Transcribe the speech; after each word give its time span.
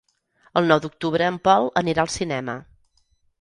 El 0.61 0.69
nou 0.71 0.79
d'octubre 0.85 1.27
en 1.33 1.37
Pol 1.49 1.69
anirà 1.83 2.07
al 2.07 2.11
cinema. 2.15 2.57